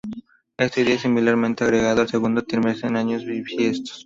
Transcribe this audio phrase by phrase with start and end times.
[0.57, 3.99] Este día es similarmente agregado al segundo trimestre en años bisiestos.